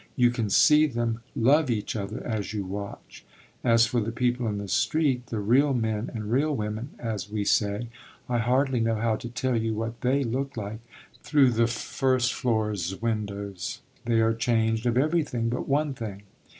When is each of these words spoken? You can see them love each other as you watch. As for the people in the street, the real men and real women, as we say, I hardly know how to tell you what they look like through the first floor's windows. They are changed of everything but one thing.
You 0.15 0.31
can 0.31 0.49
see 0.49 0.87
them 0.87 1.21
love 1.35 1.69
each 1.69 1.95
other 1.95 2.25
as 2.25 2.53
you 2.53 2.65
watch. 2.65 3.23
As 3.63 3.85
for 3.85 4.01
the 4.01 4.11
people 4.11 4.47
in 4.47 4.57
the 4.57 4.67
street, 4.67 5.27
the 5.27 5.37
real 5.37 5.75
men 5.75 6.09
and 6.11 6.31
real 6.31 6.55
women, 6.55 6.89
as 6.97 7.29
we 7.29 7.45
say, 7.45 7.87
I 8.27 8.39
hardly 8.39 8.79
know 8.79 8.95
how 8.95 9.15
to 9.17 9.29
tell 9.29 9.55
you 9.55 9.75
what 9.75 10.01
they 10.01 10.23
look 10.23 10.57
like 10.57 10.79
through 11.21 11.51
the 11.51 11.67
first 11.67 12.33
floor's 12.33 12.99
windows. 12.99 13.81
They 14.05 14.21
are 14.21 14.33
changed 14.33 14.87
of 14.87 14.97
everything 14.97 15.49
but 15.49 15.67
one 15.69 15.93
thing. 15.93 16.23